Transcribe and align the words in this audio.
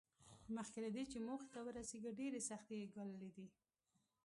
مخکې 0.55 0.79
له 0.85 0.89
دې 0.95 1.03
چې 1.11 1.17
موخې 1.27 1.47
ته 1.53 1.59
ورسېږي 1.67 2.11
ډېرې 2.19 2.39
سختۍ 2.49 2.77
یې 2.81 2.91
ګاللې 2.95 3.29
دي 3.35 3.47